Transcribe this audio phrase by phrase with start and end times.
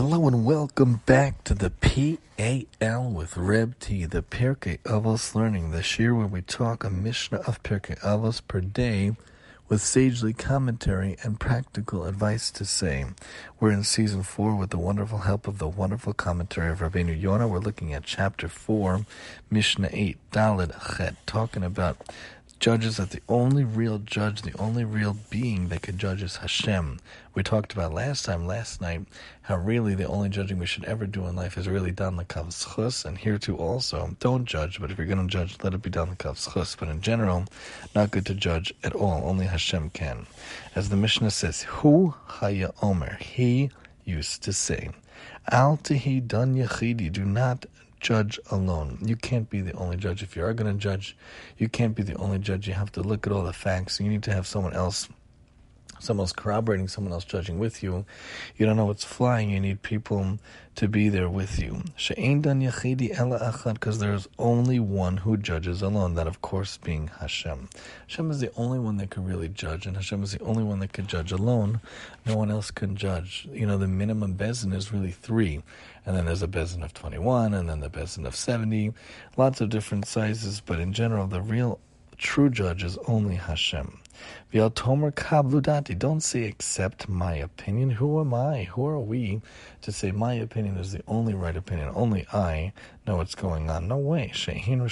[0.00, 5.98] Hello and welcome back to the PAL with Reb T, the Pirkei Avos Learning, This
[5.98, 9.16] year where we talk a Mishnah of Pirkei Avos per day
[9.68, 13.06] with sagely commentary and practical advice to say.
[13.58, 17.48] We're in season four with the wonderful help of the wonderful commentary of Rabbeinu Yonah.
[17.48, 19.04] We're looking at chapter four,
[19.50, 21.98] Mishnah 8, Dalet Chet, talking about
[22.58, 26.98] judges that the only real judge, the only real being that can judge is Hashem.
[27.34, 29.02] We talked about last time, last night,
[29.42, 32.24] how really the only judging we should ever do in life is really done the
[32.24, 35.74] kaf zechus, and here too also, don't judge, but if you're going to judge, let
[35.74, 36.76] it be done the kaf zechus.
[36.76, 37.44] But in general,
[37.94, 39.28] not good to judge at all.
[39.28, 40.26] Only Hashem can.
[40.74, 43.70] As the Mishnah says, Hu Haya Omer, he
[44.04, 44.90] used to say,
[45.52, 47.66] Al Tihi Dan Yachidi, do not
[48.00, 48.98] judge alone.
[49.02, 50.22] You can't be the only judge.
[50.22, 51.16] If you are going to judge,
[51.56, 52.68] you can't be the only judge.
[52.68, 54.00] You have to look at all the facts.
[54.00, 55.08] You need to have someone else
[56.00, 58.04] someone else corroborating, someone else judging with you.
[58.56, 59.50] You don't know what's flying.
[59.50, 60.38] You need people
[60.76, 61.82] to be there with you.
[61.96, 66.14] Because there's only one who judges alone.
[66.14, 67.68] That, of course, being Hashem.
[68.06, 70.78] Hashem is the only one that can really judge, and Hashem is the only one
[70.78, 71.80] that can judge alone.
[72.26, 73.48] No one else can judge.
[73.52, 75.62] You know, the minimum beis din is really three.
[76.06, 78.92] And then there's a beis din of 21, and then the beis din of 70.
[79.36, 81.80] Lots of different sizes, but in general, the real
[82.18, 83.98] true judge is only Hashem.
[84.52, 85.98] V'al tomar kablu da'ati.
[85.98, 87.90] Don't say accept my opinion.
[87.90, 88.64] Who am I?
[88.64, 89.42] Who are we
[89.82, 91.90] to say my opinion is the only right opinion?
[91.94, 92.72] Only I
[93.06, 93.88] know what's going on.
[93.88, 94.30] No way.
[94.34, 94.88] Shehin.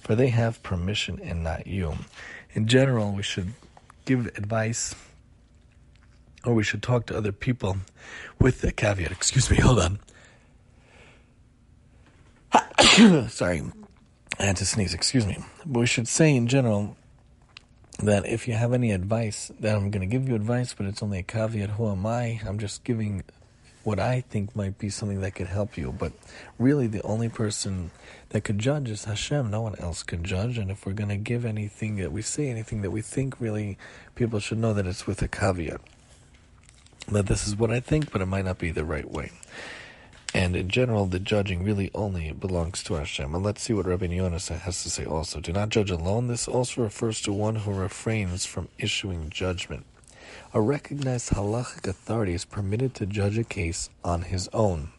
[0.00, 1.94] For they have permission and not you.
[2.54, 3.52] In general, we should
[4.04, 4.94] give advice
[6.46, 7.76] or we should talk to other people
[8.40, 9.10] with the caveat.
[9.10, 9.98] Excuse me, hold on.
[13.28, 13.62] Sorry,
[14.38, 15.38] I had to sneeze, excuse me.
[15.66, 16.96] But we should say in general
[17.98, 21.02] that if you have any advice, that I'm going to give you advice, but it's
[21.02, 21.70] only a caveat.
[21.70, 22.40] Who am I?
[22.46, 23.24] I'm just giving
[23.84, 25.92] what I think might be something that could help you.
[25.92, 26.12] But
[26.58, 27.92] really, the only person
[28.30, 29.50] that could judge is Hashem.
[29.50, 30.58] No one else can judge.
[30.58, 33.78] And if we're going to give anything that we say, anything that we think, really,
[34.14, 35.80] people should know that it's with a caveat.
[37.08, 39.30] That this is what I think, but it might not be the right way.
[40.36, 43.34] And in general, the judging really only belongs to Hashem.
[43.34, 45.40] And let's see what Rabbi Yonas has to say also.
[45.40, 46.26] Do not judge alone.
[46.26, 49.86] This also refers to one who refrains from issuing judgment.
[50.52, 54.90] A recognized halachic authority is permitted to judge a case on his own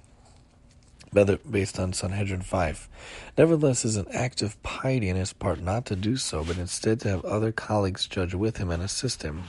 [1.25, 2.89] based on Sanhedrin 5.
[3.37, 6.99] Nevertheless, is an act of piety on his part not to do so, but instead
[6.99, 9.43] to have other colleagues judge with him and assist him.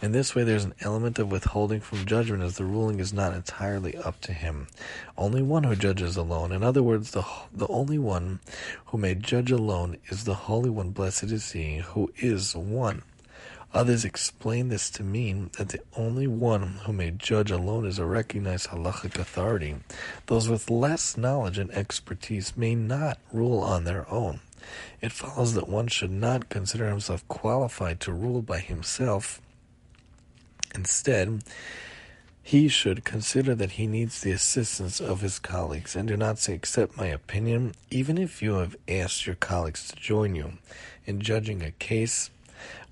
[0.00, 3.34] In this way, there's an element of withholding from judgment as the ruling is not
[3.34, 4.68] entirely up to him.
[5.16, 6.52] Only one who judges alone.
[6.52, 8.40] In other words, the, the only one
[8.86, 13.02] who may judge alone is the Holy One, blessed is he, who is one.
[13.76, 18.06] Others explain this to mean that the only one who may judge alone is a
[18.06, 19.76] recognized halachic authority.
[20.28, 24.40] Those with less knowledge and expertise may not rule on their own.
[25.02, 29.42] It follows that one should not consider himself qualified to rule by himself.
[30.74, 31.44] Instead,
[32.42, 36.54] he should consider that he needs the assistance of his colleagues and do not say,
[36.54, 40.54] accept my opinion, even if you have asked your colleagues to join you.
[41.04, 42.30] In judging a case,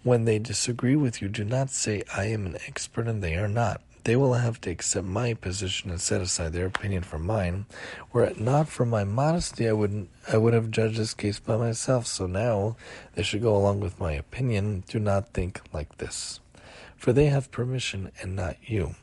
[0.04, 3.48] when they disagree with you, do not say, I am an expert and they are
[3.48, 3.80] not.
[4.04, 7.64] They will have to accept my position and set aside their opinion for mine.
[8.12, 11.56] Were it not for my modesty, I would I would have judged this case by
[11.56, 12.06] myself.
[12.06, 12.76] So now
[13.14, 14.84] they should go along with my opinion.
[14.88, 16.40] Do not think like this,
[16.98, 18.94] for they have permission and not you.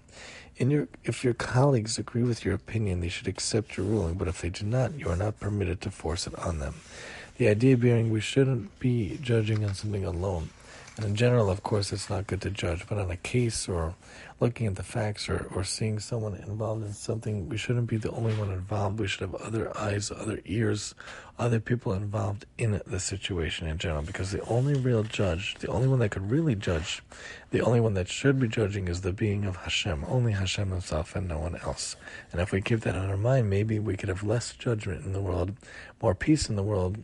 [0.59, 4.13] Your, if your colleagues agree with your opinion, they should accept your ruling.
[4.13, 6.75] But if they do not, you are not permitted to force it on them.
[7.39, 10.51] The idea being we shouldn't be judging on something alone.
[11.03, 13.95] In general, of course, it's not good to judge, but on a case or
[14.39, 18.11] looking at the facts or, or seeing someone involved in something, we shouldn't be the
[18.11, 18.99] only one involved.
[18.99, 20.93] We should have other eyes, other ears,
[21.39, 24.03] other people involved in the situation in general.
[24.03, 27.01] Because the only real judge, the only one that could really judge,
[27.49, 31.15] the only one that should be judging is the being of Hashem, only Hashem himself
[31.15, 31.95] and no one else.
[32.31, 35.13] And if we keep that in our mind, maybe we could have less judgment in
[35.13, 35.53] the world,
[36.01, 37.03] more peace in the world,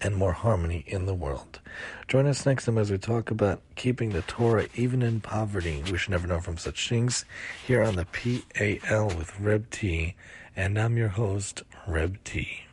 [0.00, 1.60] and more harmony in the world.
[2.08, 5.82] Join us next time as we talk about keeping the Torah even in poverty.
[5.90, 7.24] We should never know from such things
[7.66, 10.14] here on the PAL with Reb T.
[10.54, 12.65] And I'm your host, Reb T.